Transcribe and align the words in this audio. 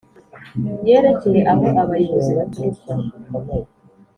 yerekeye 0.87 1.41
aho 1.53 1.65
abayobozi 1.83 2.31
baturuka 2.39 2.91